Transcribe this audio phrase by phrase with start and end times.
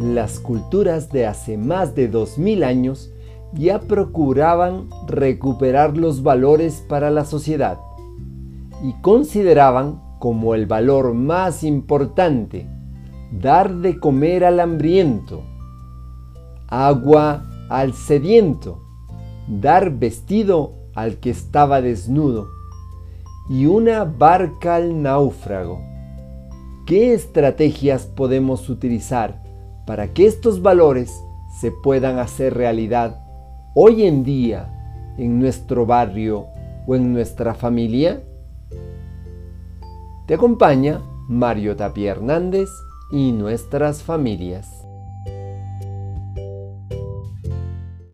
[0.00, 3.12] las culturas de hace más de 2000 años
[3.52, 7.78] ya procuraban recuperar los valores para la sociedad
[8.82, 12.66] y consideraban como el valor más importante
[13.30, 15.42] dar de comer al hambriento,
[16.68, 18.82] agua al sediento,
[19.48, 22.48] dar vestido al que estaba desnudo
[23.50, 25.78] y una barca al náufrago.
[26.86, 29.49] ¿Qué estrategias podemos utilizar
[29.90, 33.24] para que estos valores se puedan hacer realidad
[33.74, 34.70] hoy en día
[35.18, 36.46] en nuestro barrio
[36.86, 38.22] o en nuestra familia?
[40.28, 42.68] Te acompaña Mario Tapia Hernández
[43.10, 44.86] y nuestras familias.